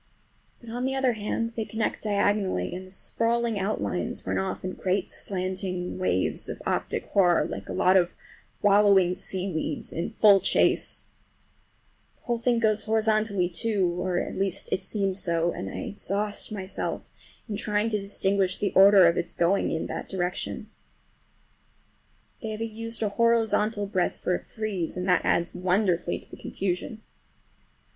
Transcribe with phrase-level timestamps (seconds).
[0.59, 4.71] But, on the other hand, they connect diagonally, and the sprawling outlines run off in
[4.73, 8.15] great slanting waves of optic horror, like a lot of
[8.63, 11.05] wallowing seaweeds in full chase.
[12.15, 17.11] The whole thing goes horizontally, too, at least it seems so, and I exhaust myself
[17.47, 20.71] in trying to distinguish the order of its going in that direction.
[22.41, 26.37] They have used a horizontal breadth for a frieze, and that adds wonderfully to the
[26.37, 27.03] confusion.